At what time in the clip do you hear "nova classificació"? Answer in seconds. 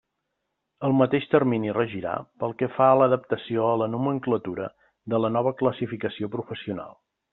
5.37-6.35